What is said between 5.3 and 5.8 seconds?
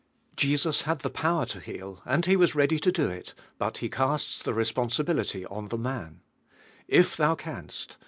T on the